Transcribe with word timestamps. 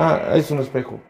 Ah, 0.00 0.20
es 0.34 0.48
un 0.52 0.60
espejo. 0.60 1.00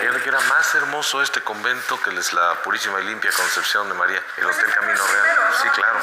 Fíjate 0.00 0.20
que 0.20 0.28
era 0.28 0.40
más 0.40 0.74
hermoso 0.74 1.22
este 1.22 1.40
convento 1.42 2.00
que 2.02 2.10
es 2.18 2.32
la 2.32 2.54
Purísima 2.64 3.00
y 3.00 3.04
Limpia 3.04 3.30
Concepción 3.30 3.88
de 3.88 3.94
María, 3.94 4.20
el 4.36 4.46
Hotel 4.46 4.66
Camino 4.74 4.98
Real. 4.98 5.36
Sí, 5.62 5.68
claro, 5.68 6.00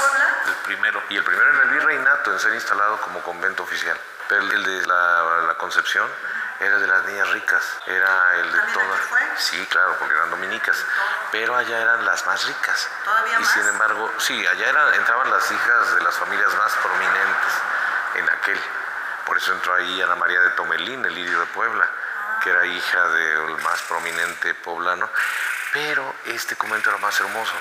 el 0.47 0.53
primero. 0.63 1.01
Y 1.09 1.17
el 1.17 1.23
primero 1.25 1.49
en 1.53 1.67
el 1.67 1.73
virreinato 1.75 2.31
en 2.31 2.39
ser 2.39 2.53
instalado 2.53 3.01
como 3.01 3.19
convento 3.23 3.63
oficial. 3.63 3.97
Pero 4.29 4.41
el 4.43 4.63
de 4.63 4.87
la, 4.87 5.43
la 5.47 5.55
Concepción 5.55 6.07
era 6.61 6.77
de 6.77 6.87
las 6.87 7.05
niñas 7.05 7.29
ricas, 7.31 7.63
era 7.87 8.35
el 8.39 8.51
de 8.53 8.59
todas. 8.73 8.99
Sí, 9.37 9.65
claro, 9.69 9.97
porque 9.99 10.13
eran 10.13 10.29
dominicas, 10.29 10.77
pero 11.31 11.57
allá 11.57 11.77
eran 11.77 12.05
las 12.05 12.25
más 12.25 12.45
ricas. 12.45 12.89
y 13.41 13.45
sin 13.45 13.67
embargo, 13.67 14.13
sí, 14.17 14.47
allá 14.47 14.69
eran, 14.69 14.93
entraban 14.93 15.29
las 15.29 15.51
hijas 15.51 15.95
de 15.95 16.01
las 16.03 16.15
familias 16.15 16.53
más 16.55 16.73
prominentes 16.75 17.53
en 18.15 18.29
aquel. 18.29 18.59
Por 19.29 19.37
eso 19.37 19.53
entró 19.53 19.75
ahí 19.75 20.01
Ana 20.01 20.15
María 20.15 20.41
de 20.41 20.49
Tomelín, 20.51 21.05
el 21.05 21.13
lirio 21.13 21.39
de 21.39 21.45
Puebla, 21.45 21.87
que 22.41 22.49
era 22.49 22.65
hija 22.65 23.07
del 23.09 23.57
más 23.61 23.79
prominente 23.83 24.55
poblano. 24.55 25.07
Pero 25.71 26.15
este 26.25 26.55
convento 26.55 26.89
era 26.89 26.97
más 26.97 27.19
hermoso. 27.19 27.53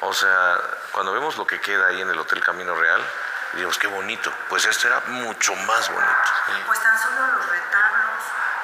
O 0.00 0.14
sea, 0.14 0.56
cuando 0.92 1.12
vemos 1.12 1.36
lo 1.36 1.46
que 1.46 1.60
queda 1.60 1.88
ahí 1.88 2.00
en 2.00 2.08
el 2.08 2.18
Hotel 2.18 2.42
Camino 2.42 2.74
Real, 2.74 3.04
Dios, 3.52 3.76
qué 3.76 3.86
bonito. 3.86 4.32
Pues 4.48 4.64
esto 4.64 4.86
era 4.86 5.00
mucho 5.08 5.54
más 5.54 5.92
bonito. 5.92 6.64
Pues 6.66 6.80
tan 6.82 6.98
solo 6.98 7.26
los 7.36 7.46
retablos. 7.50 8.22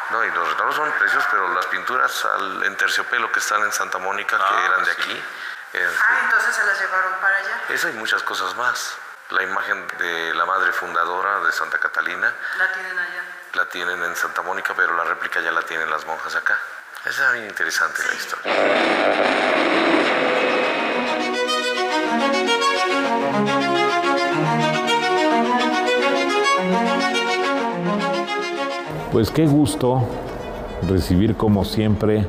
No, 0.09 0.25
y 0.25 0.31
los 0.31 0.49
retablos 0.49 0.77
son 0.77 0.91
preciosos, 0.93 1.29
pero 1.31 1.53
las 1.53 1.67
pinturas 1.67 2.25
al, 2.25 2.65
en 2.65 2.75
terciopelo 2.79 3.31
que 3.33 3.41
están 3.41 3.63
en 3.65 3.73
Santa 3.73 3.99
Mónica, 3.99 4.39
que 4.39 4.65
eran 4.65 4.83
de 4.83 4.93
aquí. 4.93 5.23
este, 5.75 5.99
Ah, 6.09 6.21
entonces 6.25 6.57
se 6.57 6.65
las 6.65 6.81
llevaron 6.81 7.21
para 7.21 7.37
allá. 7.37 7.61
eso 7.69 7.87
hay 7.89 7.93
muchas 7.95 8.23
cosas 8.23 8.55
más. 8.57 8.97
La 9.31 9.43
imagen 9.43 9.87
de 9.99 10.35
la 10.35 10.45
madre 10.45 10.73
fundadora 10.73 11.41
de 11.45 11.53
Santa 11.53 11.79
Catalina 11.79 12.33
La 12.59 12.73
tienen 12.73 12.99
allá. 12.99 13.23
la 13.55 13.69
tienen 13.69 14.03
en 14.05 14.17
Santa 14.17 14.43
Mónica, 14.43 14.75
pero 14.77 14.95
la 14.97 15.05
réplica 15.05 15.41
ya 15.41 15.51
la 15.51 15.63
tienen 15.63 15.91
las 15.91 16.05
monjas 16.07 16.35
acá. 16.37 16.59
Esa 17.05 17.27
es 17.29 17.33
bien 17.35 17.47
interesante 17.49 18.03
la 18.07 18.15
historia. 18.15 19.65
Pues 29.13 29.31
qué 29.31 29.47
gusto 29.47 30.03
recibir 30.89 31.37
como 31.37 31.65
siempre 31.65 32.27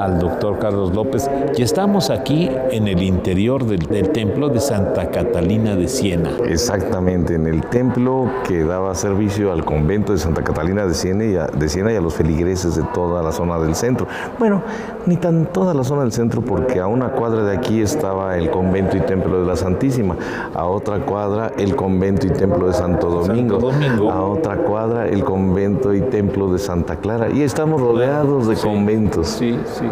al 0.00 0.18
doctor 0.18 0.58
Carlos 0.58 0.94
López. 0.94 1.30
Y 1.56 1.62
estamos 1.62 2.10
aquí 2.10 2.50
en 2.70 2.88
el 2.88 3.02
interior 3.02 3.64
del, 3.64 3.80
del 3.80 4.10
templo 4.10 4.48
de 4.48 4.60
Santa 4.60 5.10
Catalina 5.10 5.76
de 5.76 5.88
Siena. 5.88 6.30
Exactamente, 6.46 7.34
en 7.34 7.46
el 7.46 7.62
templo 7.66 8.30
que 8.46 8.64
daba 8.64 8.94
servicio 8.94 9.52
al 9.52 9.64
convento 9.64 10.12
de 10.12 10.18
Santa 10.18 10.42
Catalina 10.42 10.86
de 10.86 10.94
Siena, 10.94 11.24
y 11.24 11.36
a, 11.36 11.46
de 11.46 11.68
Siena 11.68 11.92
y 11.92 11.96
a 11.96 12.00
los 12.00 12.14
feligreses 12.14 12.76
de 12.76 12.82
toda 12.94 13.22
la 13.22 13.32
zona 13.32 13.58
del 13.58 13.74
centro. 13.74 14.06
Bueno, 14.38 14.62
ni 15.06 15.16
tan 15.16 15.46
toda 15.46 15.74
la 15.74 15.84
zona 15.84 16.02
del 16.02 16.12
centro 16.12 16.42
porque 16.42 16.80
a 16.80 16.86
una 16.86 17.10
cuadra 17.10 17.44
de 17.44 17.56
aquí 17.56 17.80
estaba 17.80 18.36
el 18.36 18.50
convento 18.50 18.96
y 18.96 19.00
templo 19.00 19.40
de 19.40 19.46
la 19.46 19.56
Santísima, 19.56 20.16
a 20.54 20.66
otra 20.66 21.00
cuadra 21.00 21.52
el 21.58 21.76
convento 21.76 22.26
y 22.26 22.30
templo 22.30 22.66
de 22.66 22.74
Santo 22.74 23.08
Domingo, 23.08 23.58
Domingo. 23.58 24.10
a 24.10 24.22
otra 24.22 24.56
cuadra 24.56 25.08
el 25.08 25.24
convento 25.24 25.94
y 25.94 26.00
templo 26.00 26.52
de 26.52 26.58
Santa 26.58 26.96
Clara. 26.96 27.30
Y 27.30 27.42
estamos 27.42 27.80
rodeados 27.80 28.46
de 28.46 28.56
conventos 28.56 29.10
Sí, 29.24 29.58
sí. 29.64 29.84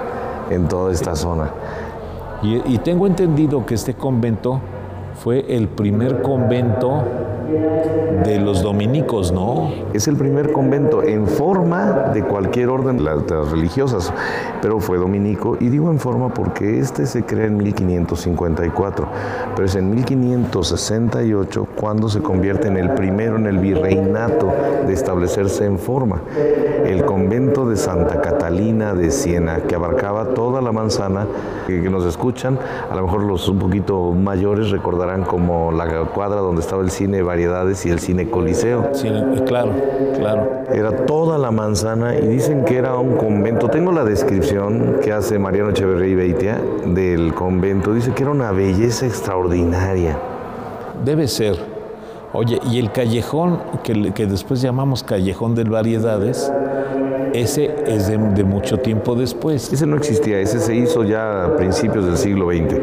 En 0.50 0.68
toda 0.68 0.92
esta 0.92 1.14
zona. 1.14 1.50
Y, 2.42 2.62
y 2.74 2.78
tengo 2.78 3.06
entendido 3.06 3.66
que 3.66 3.74
este 3.74 3.94
convento 3.94 4.60
fue 5.14 5.44
el 5.56 5.68
primer 5.68 6.22
convento 6.22 7.02
de 8.24 8.38
los 8.40 8.62
dominicos, 8.62 9.32
¿no? 9.32 9.70
Es 9.92 10.06
el 10.06 10.16
primer 10.16 10.52
convento 10.52 11.02
en 11.02 11.26
forma 11.26 12.10
de 12.12 12.22
cualquier 12.22 12.68
orden, 12.68 13.04
las, 13.04 13.28
las 13.30 13.50
religiosas, 13.50 14.12
pero 14.60 14.80
fue 14.80 14.98
dominico, 14.98 15.56
y 15.58 15.68
digo 15.68 15.90
en 15.90 15.98
forma 15.98 16.28
porque 16.28 16.78
este 16.78 17.06
se 17.06 17.24
crea 17.24 17.46
en 17.46 17.56
1554, 17.56 19.08
pero 19.56 19.66
es 19.66 19.74
en 19.74 19.90
1568 19.90 21.67
cuando 21.78 22.08
se 22.08 22.20
convierte 22.20 22.68
en 22.68 22.76
el 22.76 22.90
primero 22.90 23.36
en 23.36 23.46
el 23.46 23.58
virreinato 23.58 24.52
de 24.86 24.92
establecerse 24.92 25.64
en 25.64 25.78
forma. 25.78 26.22
El 26.84 27.04
convento 27.04 27.68
de 27.68 27.76
Santa 27.76 28.20
Catalina 28.20 28.94
de 28.94 29.10
Siena, 29.10 29.60
que 29.68 29.74
abarcaba 29.74 30.34
toda 30.34 30.60
la 30.60 30.72
manzana, 30.72 31.26
que, 31.66 31.82
que 31.82 31.90
nos 31.90 32.04
escuchan, 32.04 32.58
a 32.90 32.94
lo 32.94 33.02
mejor 33.02 33.22
los 33.22 33.48
un 33.48 33.58
poquito 33.58 34.12
mayores 34.12 34.70
recordarán 34.70 35.24
como 35.24 35.72
la 35.72 35.86
cuadra 36.06 36.40
donde 36.40 36.62
estaba 36.62 36.82
el 36.82 36.90
cine 36.90 37.22
Variedades 37.22 37.84
y 37.86 37.90
el 37.90 38.00
cine 38.00 38.28
Coliseo. 38.28 38.90
Sí, 38.92 39.08
claro, 39.46 39.72
claro. 40.16 40.48
Era 40.72 41.06
toda 41.06 41.38
la 41.38 41.50
manzana 41.50 42.16
y 42.16 42.26
dicen 42.26 42.64
que 42.64 42.76
era 42.76 42.96
un 42.96 43.16
convento. 43.16 43.68
Tengo 43.68 43.92
la 43.92 44.04
descripción 44.04 44.96
que 45.02 45.12
hace 45.12 45.38
Mariano 45.38 45.70
Echeverría 45.70 46.08
y 46.08 46.14
Beitia 46.14 46.60
del 46.86 47.34
convento. 47.34 47.94
Dice 47.94 48.12
que 48.12 48.22
era 48.22 48.32
una 48.32 48.50
belleza 48.52 49.06
extraordinaria. 49.06 50.18
Debe 51.04 51.28
ser. 51.28 51.56
Oye, 52.32 52.60
y 52.70 52.78
el 52.78 52.92
callejón 52.92 53.60
que, 53.82 54.26
después 54.26 54.60
llamamos 54.60 55.02
Callejón 55.02 55.54
del 55.54 55.70
Variedades, 55.70 56.52
ese 57.32 57.74
es 57.86 58.08
de, 58.08 58.18
de 58.18 58.44
mucho 58.44 58.78
tiempo 58.78 59.14
después. 59.14 59.72
Ese 59.72 59.86
no 59.86 59.96
existía, 59.96 60.38
ese 60.38 60.60
se 60.60 60.74
hizo 60.74 61.04
ya 61.04 61.46
a 61.46 61.56
principios 61.56 62.04
del 62.04 62.18
siglo 62.18 62.48
XX. 62.48 62.76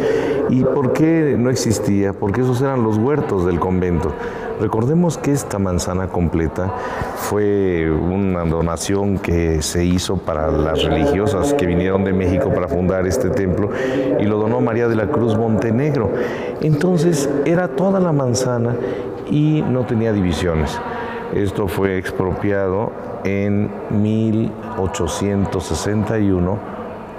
¿Y 0.50 0.64
por 0.64 0.94
qué 0.94 1.36
no 1.38 1.50
existía? 1.50 2.14
Porque 2.14 2.42
esos 2.42 2.62
eran 2.62 2.84
los 2.84 2.98
huertos 2.98 3.46
del 3.46 3.60
convento. 3.60 4.12
Recordemos 4.60 5.18
que 5.18 5.32
esta 5.32 5.60
manzana 5.60 6.08
completa 6.08 6.72
fue 7.18 7.92
una 7.92 8.46
donación 8.46 9.18
que 9.18 9.62
se 9.62 9.84
hizo 9.84 10.18
para 10.18 10.50
las 10.50 10.84
religiosas 10.84 11.54
que 11.54 11.66
vinieron 11.66 12.06
de 12.06 12.14
México 12.14 12.52
para 12.54 12.68
fundar 12.68 13.06
este 13.06 13.30
templo 13.30 13.70
y 14.20 14.24
lo 14.24 14.38
donó 14.38 14.62
María 14.62 14.88
de 14.88 14.96
la 14.96 15.08
Cruz 15.08 15.38
Montenegro. 15.38 16.10
Entonces 16.62 17.30
era 17.46 17.68
toda 17.68 18.00
la 18.00 18.14
manzana 18.14 18.76
y 19.30 19.62
no 19.62 19.86
tenía 19.86 20.14
divisiones. 20.14 20.80
Esto 21.34 21.68
fue 21.68 21.98
expropiado 21.98 22.92
en 23.26 23.70
1861 23.90 26.58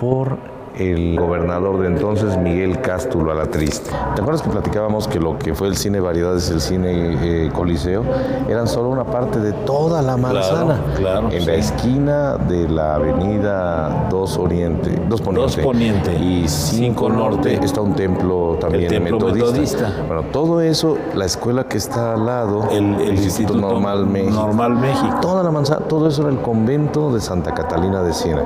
por 0.00 0.55
el 0.76 1.18
gobernador 1.18 1.78
de 1.80 1.86
entonces, 1.86 2.36
Miguel 2.36 2.80
Cástulo 2.80 3.32
Alatriste. 3.32 3.90
¿Te 4.14 4.20
acuerdas 4.20 4.42
que 4.42 4.50
platicábamos 4.50 5.08
que 5.08 5.18
lo 5.18 5.38
que 5.38 5.54
fue 5.54 5.68
el 5.68 5.76
cine 5.76 6.00
Variedades, 6.00 6.50
el 6.50 6.60
cine 6.60 7.46
eh, 7.46 7.50
Coliseo, 7.52 8.04
eran 8.48 8.68
solo 8.68 8.90
una 8.90 9.04
parte 9.04 9.40
de 9.40 9.52
toda 9.52 10.02
la 10.02 10.16
manzana? 10.16 10.80
claro, 10.96 11.30
En 11.30 11.40
sí. 11.40 11.46
la 11.46 11.54
esquina 11.54 12.36
de 12.36 12.68
la 12.68 12.96
avenida 12.96 14.06
2 14.10 14.38
Oriente, 14.38 14.90
2 15.08 15.22
Poniente, 15.22 15.56
2 15.62 15.64
Poniente 15.66 16.14
y 16.14 16.46
5 16.46 17.08
Norte 17.08 17.58
está 17.62 17.80
un 17.80 17.94
templo 17.94 18.58
también 18.60 18.88
templo 18.88 19.18
metodista. 19.18 19.46
metodista. 19.52 19.92
Bueno, 20.06 20.22
todo 20.32 20.60
eso, 20.60 20.98
la 21.14 21.24
escuela 21.24 21.64
que 21.64 21.78
está 21.78 22.14
al 22.14 22.26
lado, 22.26 22.68
El, 22.70 23.00
el 23.00 23.14
Instituto 23.14 23.58
Normal 23.58 24.06
México. 24.06 24.34
Normal 24.34 24.74
México. 24.76 25.16
Toda 25.22 25.42
la 25.42 25.50
manzana, 25.50 25.86
todo 25.86 26.06
eso 26.08 26.22
era 26.22 26.30
el 26.30 26.38
convento 26.40 27.12
de 27.14 27.20
Santa 27.20 27.54
Catalina 27.54 28.02
de 28.02 28.12
Siena. 28.12 28.44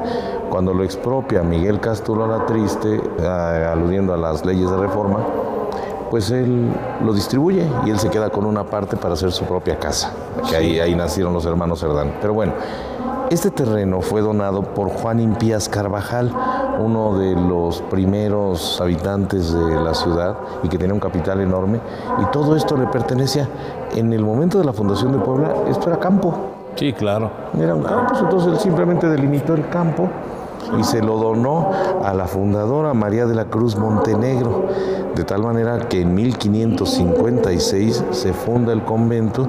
Cuando 0.51 0.75
lo 0.75 0.83
expropia 0.83 1.43
Miguel 1.45 1.79
Cástulo 1.79 2.25
Alatriste, 2.25 2.97
eh, 2.97 3.69
aludiendo 3.73 4.13
a 4.13 4.17
las 4.17 4.45
leyes 4.45 4.69
de 4.69 4.77
reforma, 4.77 5.21
pues 6.11 6.31
él 6.33 6.69
lo 7.05 7.13
distribuye 7.13 7.65
y 7.87 7.91
él 7.91 7.99
se 8.01 8.11
queda 8.11 8.31
con 8.31 8.45
una 8.45 8.65
parte 8.65 8.97
para 8.97 9.15
hacer 9.15 9.31
su 9.31 9.45
propia 9.45 9.79
casa, 9.79 10.13
que 10.49 10.57
ahí, 10.57 10.81
ahí 10.81 10.97
nacieron 10.97 11.33
los 11.33 11.47
hermanos 11.47 11.79
Cerdán. 11.79 12.17
Pero 12.21 12.35
bueno, 12.35 12.53
este 13.31 13.53
terreno 13.53 14.01
fue 14.01 14.23
donado 14.23 14.63
por 14.63 14.89
Juan 14.89 15.21
Impías 15.21 15.69
Carvajal, 15.69 16.33
uno 16.81 17.17
de 17.17 17.37
los 17.37 17.81
primeros 17.83 18.81
habitantes 18.81 19.55
de 19.55 19.77
la 19.77 19.95
ciudad 19.95 20.35
y 20.65 20.69
que 20.69 20.79
tenía 20.79 20.95
un 20.95 21.01
capital 21.01 21.41
enorme, 21.41 21.79
y 22.21 22.25
todo 22.33 22.57
esto 22.57 22.77
le 22.77 22.89
pertenecía. 22.89 23.49
En 23.95 24.13
el 24.13 24.25
momento 24.25 24.59
de 24.59 24.65
la 24.65 24.73
fundación 24.73 25.13
de 25.13 25.19
Puebla, 25.19 25.55
esto 25.69 25.91
era 25.91 26.01
campo, 26.01 26.35
Sí, 26.75 26.93
claro. 26.93 27.31
eran 27.57 27.83
campos, 27.83 28.19
entonces 28.21 28.53
él 28.53 28.59
simplemente 28.59 29.07
delimitó 29.09 29.55
el 29.55 29.69
campo 29.69 30.09
y 30.79 30.85
se 30.85 31.03
lo 31.03 31.17
donó 31.19 31.71
a 32.03 32.13
la 32.15 32.27
fundadora 32.27 32.95
María 32.95 33.27
de 33.27 33.35
la 33.35 33.47
Cruz 33.47 33.77
Montenegro, 33.77 34.67
de 35.15 35.25
tal 35.25 35.43
manera 35.43 35.79
que 35.89 36.03
en 36.03 36.15
1556 36.15 38.05
se 38.11 38.33
funda 38.33 38.73
el 38.73 38.83
convento 38.85 39.49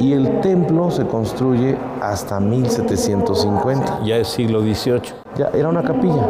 Y 0.00 0.14
el 0.14 0.40
templo 0.40 0.90
se 0.90 1.06
construye 1.06 1.76
hasta 2.00 2.40
1750. 2.40 4.00
Ya 4.04 4.16
es 4.16 4.26
siglo 4.28 4.60
XVIII. 4.60 5.00
Ya 5.36 5.50
era 5.54 5.68
una 5.68 5.82
capilla. 5.82 6.26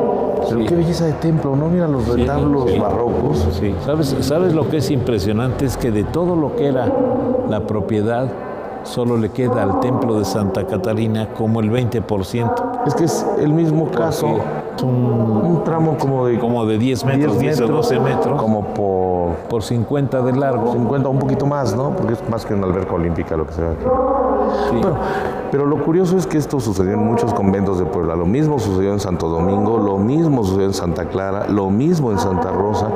Pero 0.46 0.60
Sí. 0.60 0.66
qué 0.66 0.74
belleza 0.74 1.06
de 1.06 1.12
templo, 1.14 1.56
¿no? 1.56 1.68
Mira 1.68 1.88
los 1.88 2.06
retablos 2.06 2.70
sí. 2.70 2.78
barrocos. 2.78 3.48
Sí, 3.58 3.74
¿Sabes, 3.86 4.14
¿sabes 4.20 4.52
lo 4.54 4.68
que 4.68 4.78
es 4.78 4.90
impresionante? 4.90 5.64
Es 5.64 5.78
que 5.78 5.90
de 5.90 6.04
todo 6.04 6.36
lo 6.36 6.54
que 6.56 6.66
era 6.66 6.92
la 7.48 7.66
propiedad, 7.66 8.26
solo 8.84 9.16
le 9.16 9.30
queda 9.30 9.62
al 9.62 9.80
templo 9.80 10.18
de 10.18 10.24
Santa 10.24 10.66
Catalina 10.66 11.28
como 11.34 11.60
el 11.60 11.70
20%. 11.70 12.86
Es 12.86 12.94
que 12.94 13.04
es 13.04 13.26
el 13.38 13.52
mismo 13.52 13.90
caso. 13.90 14.38
Es 14.76 14.82
un, 14.82 14.92
Un 14.92 15.64
tramo 15.64 15.96
como 15.98 16.26
de 16.26 16.38
como 16.38 16.64
de 16.64 16.78
10 16.78 17.04
metros, 17.04 17.38
10, 17.38 17.60
o 17.62 17.66
12 17.68 18.00
metros, 18.00 18.40
Como 18.40 18.64
por 18.74 19.12
por 19.48 19.62
50 19.62 20.22
de 20.22 20.32
largo. 20.32 20.72
50, 20.72 21.08
un 21.08 21.18
poquito 21.18 21.46
más, 21.46 21.76
¿no? 21.76 21.90
Porque 21.90 22.14
es 22.14 22.28
más 22.28 22.44
que 22.44 22.54
una 22.54 22.66
alberca 22.66 22.94
olímpica 22.94 23.36
lo 23.36 23.46
que 23.46 23.52
se 23.52 23.62
ve 23.62 23.68
aquí. 23.68 23.84
Sí. 24.70 24.76
Bueno, 24.80 24.96
pero 25.50 25.66
lo 25.66 25.82
curioso 25.82 26.16
es 26.16 26.26
que 26.26 26.38
esto 26.38 26.60
sucedió 26.60 26.94
en 26.94 27.04
muchos 27.04 27.32
conventos 27.34 27.78
de 27.78 27.84
Puebla. 27.84 28.16
Lo 28.16 28.26
mismo 28.26 28.58
sucedió 28.58 28.92
en 28.92 29.00
Santo 29.00 29.28
Domingo, 29.28 29.78
lo 29.78 29.98
mismo 29.98 30.44
sucedió 30.44 30.66
en 30.66 30.74
Santa 30.74 31.06
Clara, 31.06 31.46
lo 31.48 31.70
mismo 31.70 32.10
en 32.12 32.18
Santa 32.18 32.50
Rosa 32.50 32.88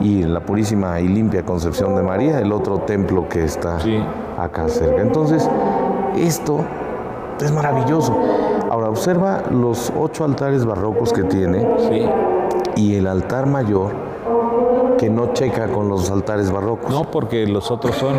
y 0.00 0.22
en 0.22 0.34
la 0.34 0.40
Purísima 0.40 1.00
y 1.00 1.08
Limpia 1.08 1.44
Concepción 1.44 1.94
de 1.94 2.02
María, 2.02 2.40
el 2.40 2.52
otro 2.52 2.78
templo 2.78 3.28
que 3.28 3.44
está 3.44 3.78
Sí. 3.80 4.02
Acá 4.44 4.68
cerca. 4.68 5.02
Entonces, 5.02 5.48
esto 6.16 6.58
es 7.40 7.50
maravilloso. 7.52 8.14
Ahora, 8.70 8.88
observa 8.88 9.42
los 9.50 9.92
ocho 9.98 10.24
altares 10.24 10.64
barrocos 10.64 11.12
que 11.12 11.24
tiene 11.24 11.66
Sí. 11.88 12.08
y 12.76 12.94
el 12.96 13.06
altar 13.06 13.46
mayor 13.46 13.90
que 14.98 15.08
no 15.10 15.32
checa 15.32 15.66
con 15.68 15.88
los 15.88 16.10
altares 16.10 16.50
barrocos. 16.52 16.90
No, 16.90 17.04
porque 17.10 17.46
los 17.46 17.70
otros 17.70 17.96
son, 17.96 18.14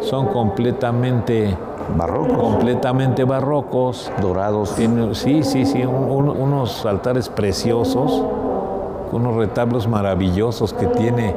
son 0.00 0.26
completamente, 0.26 1.56
Barrocos, 1.96 2.36
completamente 2.36 3.24
barrocos. 3.24 4.10
dorados. 4.20 4.74
Tiene- 4.74 5.14
sí, 5.14 5.42
sí, 5.42 5.64
sí, 5.64 5.84
un- 5.84 6.10
un- 6.10 6.28
unos 6.28 6.84
altares 6.84 7.28
preciosos, 7.30 8.22
unos 9.12 9.36
retablos 9.36 9.88
maravillosos 9.88 10.74
que 10.74 10.86
tiene. 10.86 11.34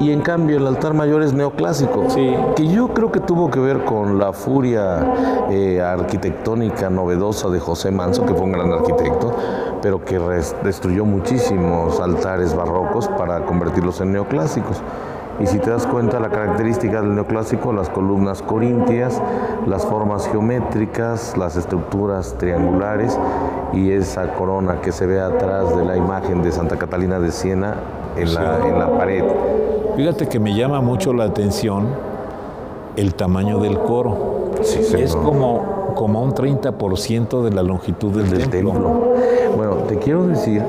Y 0.00 0.12
en 0.12 0.22
cambio 0.22 0.56
el 0.56 0.66
altar 0.66 0.94
mayor 0.94 1.22
es 1.22 1.34
neoclásico, 1.34 2.08
Sí. 2.08 2.34
que 2.56 2.66
yo 2.66 2.88
creo 2.88 3.12
que 3.12 3.20
tuvo 3.20 3.50
que 3.50 3.60
ver 3.60 3.84
con 3.84 4.18
la 4.18 4.32
furia 4.32 5.12
eh, 5.50 5.82
arquitectónica 5.82 6.88
novedosa 6.88 7.48
de 7.50 7.60
José 7.60 7.90
Manso, 7.90 8.24
que 8.24 8.32
fue 8.32 8.44
un 8.46 8.52
gran 8.52 8.72
arquitecto, 8.72 9.34
pero 9.82 10.02
que 10.02 10.18
destruyó 10.64 11.04
muchísimos 11.04 12.00
altares 12.00 12.56
barrocos 12.56 13.08
para 13.08 13.44
convertirlos 13.44 14.00
en 14.00 14.12
neoclásicos. 14.12 14.80
Y 15.38 15.46
si 15.46 15.58
te 15.58 15.70
das 15.70 15.86
cuenta, 15.86 16.18
la 16.18 16.28
característica 16.30 17.00
del 17.02 17.14
neoclásico, 17.14 17.72
las 17.72 17.88
columnas 17.90 18.40
corintias, 18.42 19.20
las 19.66 19.84
formas 19.86 20.26
geométricas, 20.28 21.36
las 21.36 21.56
estructuras 21.56 22.36
triangulares 22.38 23.18
y 23.72 23.92
esa 23.92 24.32
corona 24.34 24.80
que 24.80 24.92
se 24.92 25.06
ve 25.06 25.20
atrás 25.20 25.76
de 25.76 25.84
la 25.84 25.96
imagen 25.96 26.42
de 26.42 26.52
Santa 26.52 26.76
Catalina 26.76 27.18
de 27.18 27.32
Siena 27.32 27.74
en, 28.16 28.34
la, 28.34 28.66
en 28.66 28.78
la 28.78 28.98
pared. 28.98 29.24
Fíjate 29.96 30.28
que 30.28 30.38
me 30.38 30.54
llama 30.54 30.80
mucho 30.80 31.12
la 31.12 31.24
atención 31.24 31.88
el 32.96 33.14
tamaño 33.14 33.58
del 33.58 33.78
coro. 33.78 34.50
Sí, 34.62 34.80
Es 34.98 35.14
como, 35.14 35.92
como 35.94 36.22
un 36.22 36.32
30% 36.34 37.42
de 37.42 37.50
la 37.50 37.62
longitud 37.62 38.12
del, 38.12 38.30
del 38.30 38.48
templo. 38.50 38.72
templo. 38.72 39.14
Bueno, 39.56 39.74
te 39.88 39.96
quiero 39.98 40.26
decir 40.26 40.62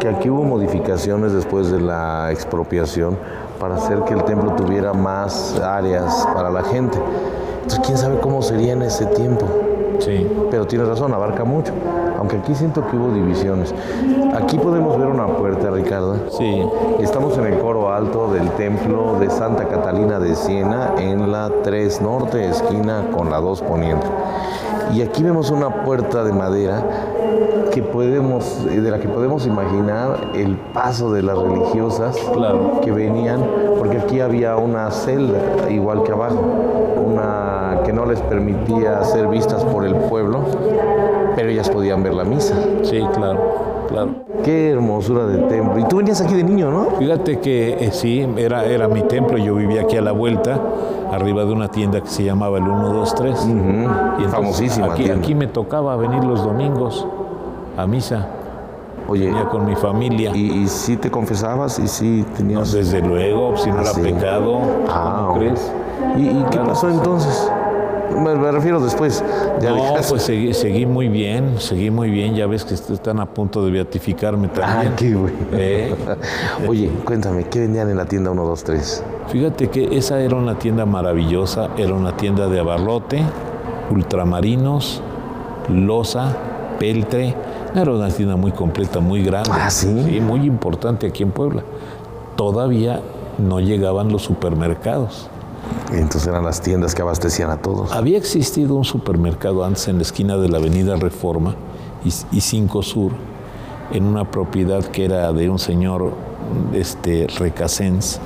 que 0.00 0.08
aquí 0.08 0.30
hubo 0.30 0.44
modificaciones 0.44 1.32
después 1.32 1.70
de 1.70 1.80
la 1.80 2.30
expropiación 2.32 3.16
para 3.58 3.76
hacer 3.76 4.02
que 4.04 4.14
el 4.14 4.24
templo 4.24 4.52
tuviera 4.52 4.92
más 4.92 5.58
áreas 5.60 6.26
para 6.34 6.50
la 6.50 6.62
gente. 6.62 6.98
Entonces, 7.56 7.80
quién 7.84 7.98
sabe 7.98 8.18
cómo 8.20 8.40
sería 8.40 8.72
en 8.72 8.82
ese 8.82 9.04
tiempo. 9.06 9.46
Sí. 9.98 10.26
Pero 10.50 10.66
tienes 10.66 10.88
razón, 10.88 11.12
abarca 11.12 11.44
mucho. 11.44 11.72
Aunque 12.18 12.36
aquí 12.36 12.54
siento 12.54 12.86
que 12.86 12.96
hubo 12.96 13.12
divisiones. 13.12 13.74
Aquí 14.34 14.56
podemos 14.58 14.96
ver 14.98 15.08
una. 15.08 15.26
Sí. 16.30 16.62
Estamos 17.00 17.36
en 17.38 17.46
el 17.46 17.58
coro 17.58 17.92
alto 17.92 18.32
del 18.32 18.50
templo 18.52 19.18
de 19.18 19.30
Santa 19.30 19.66
Catalina 19.68 20.18
de 20.18 20.34
Siena 20.34 20.94
en 20.98 21.30
la 21.32 21.50
3 21.62 22.00
norte, 22.02 22.48
esquina 22.48 23.04
con 23.16 23.30
la 23.30 23.38
2 23.40 23.62
poniente. 23.62 24.06
Y 24.94 25.02
aquí 25.02 25.22
vemos 25.22 25.50
una 25.50 25.84
puerta 25.84 26.24
de 26.24 26.32
madera 26.32 26.82
que 27.72 27.82
podemos, 27.82 28.64
de 28.64 28.90
la 28.90 28.98
que 28.98 29.08
podemos 29.08 29.46
imaginar 29.46 30.30
el 30.34 30.56
paso 30.56 31.12
de 31.12 31.22
las 31.22 31.36
religiosas 31.38 32.16
Claro. 32.32 32.80
que 32.82 32.90
venían, 32.90 33.44
porque 33.78 33.98
aquí 33.98 34.20
había 34.20 34.56
una 34.56 34.90
celda, 34.90 35.38
igual 35.70 36.02
que 36.02 36.12
abajo, 36.12 36.40
una 37.06 37.80
que 37.84 37.92
no 37.92 38.06
les 38.06 38.20
permitía 38.22 39.02
ser 39.04 39.28
vistas 39.28 39.64
por 39.64 39.84
el 39.84 39.94
pueblo, 39.94 40.40
pero 41.36 41.50
ellas 41.50 41.68
podían 41.68 42.02
ver 42.02 42.14
la 42.14 42.24
misa. 42.24 42.54
Sí, 42.82 43.00
claro, 43.14 43.38
claro. 43.88 44.10
Qué 44.44 44.70
hermosura 44.70 45.26
de 45.26 45.38
templo. 45.44 45.78
Y 45.78 45.84
tú 45.84 45.96
venías 45.96 46.20
aquí 46.20 46.34
de 46.34 46.44
niño, 46.44 46.70
¿no? 46.70 46.86
Fíjate 46.98 47.40
que 47.40 47.84
eh, 47.84 47.90
sí, 47.92 48.26
era, 48.36 48.64
era 48.64 48.86
mi 48.88 49.02
templo, 49.02 49.36
yo 49.38 49.54
vivía 49.54 49.82
aquí 49.82 49.96
a 49.96 50.02
la 50.02 50.12
vuelta, 50.12 50.60
arriba 51.12 51.44
de 51.44 51.52
una 51.52 51.68
tienda 51.68 52.00
que 52.00 52.08
se 52.08 52.22
llamaba 52.24 52.58
el 52.58 52.64
123. 52.64 53.46
Y 53.46 53.50
entonces, 53.50 54.30
Famosísima 54.30 54.86
Aquí, 54.92 55.04
tienda. 55.04 55.20
aquí 55.22 55.34
me 55.34 55.46
tocaba 55.46 55.96
venir 55.96 56.22
los 56.24 56.42
domingos 56.44 57.06
a 57.76 57.86
misa, 57.86 58.26
Oye, 59.08 59.26
venía 59.26 59.46
con 59.48 59.64
mi 59.64 59.74
familia. 59.74 60.32
¿y, 60.34 60.64
y 60.64 60.68
si 60.68 60.98
te 60.98 61.10
confesabas? 61.10 61.78
¿Y 61.78 61.88
si 61.88 62.20
No, 62.28 62.36
tenías...? 62.36 62.72
desde 62.72 63.00
luego, 63.00 63.56
si 63.56 63.70
no 63.70 63.78
Ah, 63.78 63.80
era 63.82 63.90
sí. 63.92 64.02
pecado, 64.02 64.58
Ah, 64.88 65.22
¿cómo 65.28 65.38
crees? 65.38 65.72
¿Y, 66.18 66.28
y 66.28 66.44
qué 66.50 66.58
pasó 66.58 66.90
entonces? 66.90 67.50
Me, 68.22 68.34
me 68.34 68.50
refiero 68.52 68.80
después. 68.80 69.22
Ya 69.60 69.70
No, 69.70 69.94
pues 70.08 70.22
seguí, 70.22 70.52
seguí 70.54 70.86
muy 70.86 71.08
bien, 71.08 71.54
seguí 71.58 71.90
muy 71.90 72.10
bien, 72.10 72.34
ya 72.34 72.46
ves 72.46 72.64
que 72.64 72.74
est- 72.74 72.90
están 72.90 73.20
a 73.20 73.26
punto 73.26 73.64
de 73.64 73.70
beatificarme 73.70 74.48
Ah, 74.56 74.60
también. 74.82 74.92
qué 74.96 75.14
bueno. 75.14 75.36
Eh, 75.52 75.94
Oye, 76.68 76.90
cuéntame, 77.04 77.44
¿qué 77.44 77.60
vendían 77.60 77.88
en 77.90 77.96
la 77.96 78.04
tienda 78.06 78.30
123? 78.30 79.04
Fíjate 79.28 79.68
que 79.68 79.96
esa 79.96 80.20
era 80.20 80.36
una 80.36 80.58
tienda 80.58 80.86
maravillosa, 80.86 81.68
era 81.76 81.94
una 81.94 82.16
tienda 82.16 82.48
de 82.48 82.60
abarrote, 82.60 83.22
ultramarinos, 83.90 85.02
loza, 85.68 86.36
peltre. 86.78 87.34
Era 87.74 87.90
una 87.92 88.08
tienda 88.08 88.36
muy 88.36 88.52
completa, 88.52 89.00
muy 89.00 89.22
grande. 89.22 89.50
Ah, 89.52 89.70
¿sí? 89.70 90.02
Sí, 90.04 90.20
muy 90.20 90.40
importante 90.46 91.06
aquí 91.06 91.22
en 91.22 91.30
Puebla. 91.32 91.62
Todavía 92.36 93.00
no 93.38 93.60
llegaban 93.60 94.10
los 94.10 94.22
supermercados. 94.22 95.28
Entonces 95.92 96.26
eran 96.26 96.44
las 96.44 96.60
tiendas 96.60 96.94
que 96.94 97.02
abastecían 97.02 97.50
a 97.50 97.56
todos. 97.58 97.92
Había 97.92 98.18
existido 98.18 98.74
un 98.74 98.84
supermercado 98.84 99.64
antes 99.64 99.88
en 99.88 99.96
la 99.96 100.02
esquina 100.02 100.36
de 100.36 100.48
la 100.48 100.58
Avenida 100.58 100.96
Reforma 100.96 101.54
y, 102.04 102.08
y 102.36 102.40
5 102.40 102.82
Sur, 102.82 103.12
en 103.92 104.04
una 104.04 104.30
propiedad 104.30 104.84
que 104.84 105.04
era 105.06 105.32
de 105.32 105.48
un 105.48 105.58
señor 105.58 106.12
este, 106.74 107.26
recasens. 107.38 108.20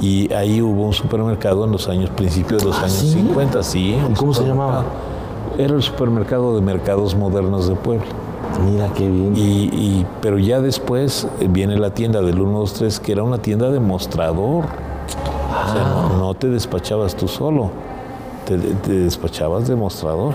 Y 0.00 0.30
ahí 0.34 0.60
hubo 0.60 0.84
un 0.86 0.92
supermercado 0.92 1.64
en 1.64 1.72
los 1.72 1.88
años, 1.88 2.10
principios 2.10 2.60
de 2.62 2.68
los 2.68 2.78
años 2.78 2.92
¿sí? 2.92 3.12
50, 3.12 3.62
sí. 3.62 3.96
un 4.04 4.12
¿Y 4.12 4.14
cómo 4.14 4.34
se 4.34 4.44
llamaba? 4.44 4.84
Era 5.56 5.74
el 5.74 5.82
supermercado 5.82 6.54
de 6.54 6.60
mercados 6.60 7.14
modernos 7.14 7.66
de 7.66 7.76
Puebla. 7.76 8.04
Mira 8.70 8.90
qué 8.94 9.08
bien. 9.08 9.34
Y, 9.34 9.40
y- 9.72 10.06
pero 10.20 10.38
ya 10.38 10.60
después 10.60 11.26
viene 11.48 11.78
la 11.78 11.94
tienda 11.94 12.20
del 12.20 12.34
123, 12.34 13.00
que 13.00 13.12
era 13.12 13.22
una 13.22 13.38
tienda 13.38 13.70
de 13.70 13.80
mostrador. 13.80 14.66
O 15.68 15.72
sea, 15.72 15.84
no, 15.84 16.16
no 16.18 16.34
te 16.34 16.48
despachabas 16.48 17.14
tú 17.16 17.28
solo, 17.28 17.70
te, 18.46 18.56
te 18.58 18.92
despachabas 18.92 19.68
de 19.68 19.76
mostrador. 19.76 20.34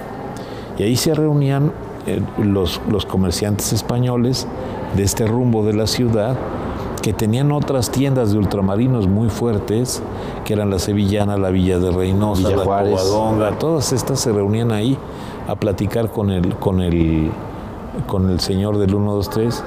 Y 0.78 0.84
ahí 0.84 0.96
se 0.96 1.14
reunían 1.14 1.72
eh, 2.08 2.22
los, 2.38 2.82
los 2.90 3.06
comerciantes 3.06 3.74
españoles 3.74 4.48
de 4.96 5.04
este 5.04 5.26
rumbo 5.28 5.64
de 5.66 5.74
la 5.74 5.88
ciudad 5.88 6.36
que 7.02 7.14
tenían 7.14 7.52
otras 7.52 7.90
tiendas 7.90 8.32
de 8.32 8.38
ultramarinos 8.38 9.08
muy 9.08 9.30
fuertes, 9.30 10.04
que 10.46 10.54
eran 10.54 10.70
la 10.70 10.78
Sevillana, 10.78 11.36
la 11.38 11.50
Villa 11.50 11.80
de 11.80 11.90
Reynosa, 11.92 12.48
Villa 12.50 12.58
la. 12.58 12.64
Covadonga, 13.10 13.58
todas 13.58 13.92
estas 13.92 14.20
se 14.20 14.32
reunían 14.32 14.72
ahí 14.72 14.96
a 15.48 15.56
platicar 15.56 16.12
con 16.12 16.30
el, 16.30 16.56
con 16.56 16.80
el, 16.82 17.32
con 18.08 18.30
el 18.30 18.40
señor 18.40 18.78
del 18.78 18.90
123 18.92 19.64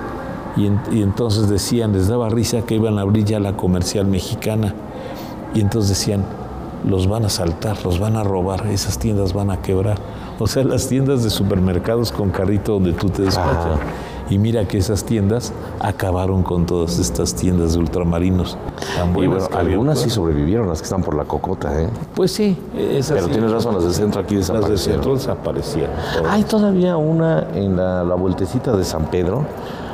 y, 0.57 0.67
en- 0.67 0.81
y 0.93 1.03
entonces 1.03 1.49
decían, 1.49 1.93
les 1.93 2.07
daba 2.07 2.29
risa 2.29 2.63
que 2.63 2.77
iban 2.77 2.99
a 2.99 3.03
abrir 3.03 3.25
ya 3.25 3.41
la 3.41 3.57
comercial 3.57 4.07
mexicana 4.07 4.73
y 5.55 5.61
entonces 5.61 5.91
decían, 5.91 6.23
los 6.87 7.07
van 7.09 7.25
a 7.25 7.29
saltar, 7.31 7.77
los 7.85 7.99
van 7.99 8.17
a 8.17 8.25
robar, 8.25 8.67
esas 8.67 8.99
tiendas 8.99 9.33
van 9.33 9.51
a 9.51 9.63
quebrar. 9.63 9.97
O 10.39 10.47
sea, 10.47 10.65
las 10.65 10.89
tiendas 10.89 11.23
de 11.25 11.31
supermercados 11.31 12.13
con 12.13 12.31
carrito 12.31 12.73
donde 12.75 12.93
tú 12.93 13.09
te 13.09 13.23
despachas. 13.23 13.79
Y 14.31 14.39
mira 14.39 14.67
que 14.67 14.79
esas 14.79 15.05
tiendas 15.05 15.53
acabaron 15.81 16.43
con 16.43 16.65
todas 16.65 16.99
estas 16.99 17.35
tiendas 17.35 17.75
de 17.75 17.79
ultramarinos 17.79 18.57
tan 18.97 19.11
Y 19.11 19.27
bueno, 19.27 19.47
algunas 19.55 19.99
sí 19.99 20.05
pues. 20.05 20.15
sobrevivieron, 20.15 20.67
las 20.67 20.79
que 20.81 20.85
están 20.85 21.03
por 21.03 21.15
la 21.15 21.25
cocota, 21.25 21.79
¿eh? 21.81 21.89
Pues 22.15 22.33
sí, 22.33 22.59
esas 22.77 23.13
Pero 23.17 23.27
sí. 23.27 23.33
tienes 23.33 23.53
razón, 23.53 23.75
las 23.75 23.85
del 23.85 23.93
centro 23.93 24.23
aquí 24.23 24.37
Las 24.37 24.49
de 24.49 24.53
desaparecieron. 24.55 25.03
centro 25.03 25.15
desaparecieron. 25.15 25.91
todas. 26.17 26.33
Hay 26.33 26.43
todavía 26.45 26.97
una 26.97 27.49
en 27.55 27.77
la, 27.77 28.03
la 28.03 28.15
vueltecita 28.15 28.75
de 28.75 28.85
San 28.85 29.05
Pedro. 29.11 29.45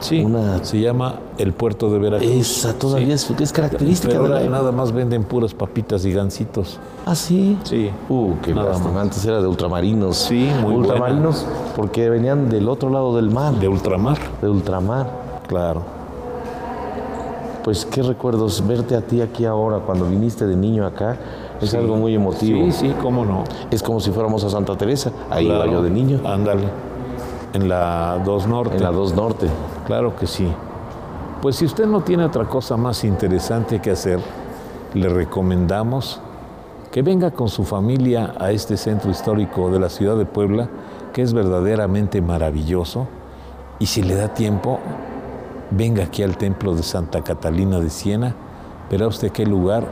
Sí, 0.01 0.23
Una 0.25 0.65
se 0.65 0.81
llama 0.81 1.17
el 1.39 1.53
puerto 1.53 1.91
de 1.91 1.99
Veracruz. 1.99 2.31
esa 2.31 2.73
todavía 2.73 3.17
Sí. 3.19 3.33
es, 3.35 3.41
es 3.41 3.53
característica 3.53 4.13
Pero 4.15 4.35
de 4.35 4.45
la 4.45 4.51
nada 4.51 4.73
más 4.73 4.93
venden 4.93 5.25
puras 5.25 5.53
papitas 5.55 6.05
y 6.07 6.13
gancitos. 6.13 6.79
Ah, 7.07 7.15
sí. 7.15 7.59
Sí. 7.65 7.91
Uh, 8.09 8.33
qué 8.43 8.55
Nada 8.55 8.79
más. 8.79 8.97
Antes 8.97 9.25
era 9.27 9.41
de 9.41 9.47
ultramarinos. 9.47 10.17
Sí, 10.17 10.49
muy 10.63 10.75
Ultramarinos 10.75 11.45
porque 11.77 12.09
venían 12.11 12.49
del 12.49 12.69
otro 12.69 12.89
lado 12.91 13.15
del 13.15 13.31
mar. 13.31 13.55
De 13.55 13.69
ultramar. 13.69 14.17
de 14.41 14.49
ultramar. 14.49 15.11
Claro. 15.47 15.83
Pues 17.65 17.85
qué 17.85 18.03
recuerdos 18.03 18.67
verte 18.67 18.97
a 18.97 19.03
ti 19.03 19.21
aquí 19.21 19.45
ahora 19.45 19.79
cuando 19.81 20.07
viniste 20.07 20.47
de 20.47 20.57
niño 20.57 20.87
acá. 20.87 21.17
Es 21.61 21.71
Sí. 21.71 21.77
algo 21.77 21.97
muy 21.97 22.15
emotivo. 22.15 22.65
Sí, 22.67 22.73
sí, 22.73 22.95
cómo 23.03 23.27
no. 23.27 23.45
Es 23.71 23.83
como 23.83 24.01
si 24.01 24.11
fuéramos 24.13 24.43
a 24.45 24.49
Santa 24.51 24.77
Teresa. 24.77 25.13
Ahí 25.29 25.45
iba 25.45 25.57
Claro. 25.57 25.73
yo 25.73 25.83
de 25.83 25.91
niño. 25.91 26.21
Ándale. 26.25 26.63
En 27.53 27.69
la 27.69 28.23
2 28.25 28.47
Norte. 28.47 28.77
En 28.77 28.83
la 28.83 28.93
2 28.93 29.15
Norte. 29.15 29.47
Claro 29.87 30.15
que 30.17 30.27
sí. 30.27 30.51
Pues 31.43 31.57
si 31.57 31.65
usted 31.65 31.87
no 31.87 32.03
tiene 32.03 32.25
otra 32.25 32.45
cosa 32.45 32.77
más 32.77 33.03
interesante 33.05 33.81
que 33.81 33.91
hacer, 33.91 34.21
le 34.95 35.09
recomendamos 35.09 36.21
que 36.91 37.03
venga 37.03 37.31
con 37.31 37.49
su 37.49 37.65
familia 37.65 38.35
a 38.39 38.51
este 38.51 38.77
centro 38.77 39.11
histórico 39.11 39.71
de 39.71 39.79
la 39.79 39.89
ciudad 39.89 40.17
de 40.17 40.27
Puebla, 40.27 40.69
que 41.13 41.23
es 41.23 41.33
verdaderamente 41.33 42.21
maravilloso. 42.21 43.07
Y 43.79 43.87
si 43.87 44.03
le 44.03 44.17
da 44.17 44.29
tiempo, 44.35 44.81
venga 45.71 46.05
aquí 46.05 46.23
al 46.23 46.37
templo 46.37 46.75
de 46.75 46.83
Santa 46.83 47.23
Catalina 47.23 47.79
de 47.81 47.91
Siena. 47.91 48.35
Verá 48.91 49.07
usted 49.07 49.31
qué 49.31 49.47
lugar 49.47 49.85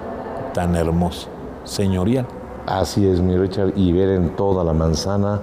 tan 0.52 0.74
hermoso, 0.74 1.28
señorial. 1.64 2.26
Así 2.66 3.06
es, 3.06 3.20
mi 3.20 3.36
Richard, 3.36 3.72
y 3.76 3.92
ver 3.92 4.10
en 4.10 4.36
toda 4.36 4.64
la 4.64 4.74
manzana 4.74 5.40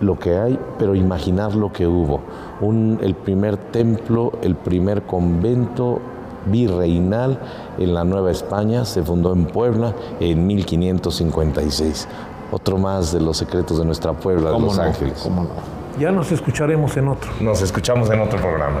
lo 0.00 0.18
que 0.18 0.36
hay, 0.36 0.58
pero 0.80 0.94
imaginar 0.94 1.54
lo 1.54 1.70
que 1.72 1.86
hubo. 1.86 2.20
Un, 2.60 2.98
el 3.02 3.14
primer 3.14 3.58
templo, 3.58 4.32
el 4.42 4.56
primer 4.56 5.02
convento 5.02 6.00
virreinal 6.46 7.38
en 7.78 7.94
la 7.94 8.02
Nueva 8.02 8.30
España 8.30 8.86
se 8.86 9.02
fundó 9.02 9.34
en 9.34 9.44
Puebla 9.44 9.94
en 10.18 10.46
1556. 10.46 12.08
Otro 12.50 12.78
más 12.78 13.12
de 13.12 13.20
los 13.20 13.36
secretos 13.36 13.78
de 13.78 13.84
nuestra 13.84 14.14
Puebla 14.14 14.48
de 14.48 14.54
¿Cómo 14.54 14.66
Los 14.68 14.78
no? 14.78 14.82
Ángeles. 14.82 15.20
¿Cómo 15.22 15.44
no? 15.44 15.50
Ya 16.00 16.10
nos 16.10 16.32
escucharemos 16.32 16.96
en 16.96 17.08
otro. 17.08 17.30
Nos 17.40 17.60
escuchamos 17.60 18.10
en 18.10 18.20
otro 18.20 18.40
programa. 18.40 18.80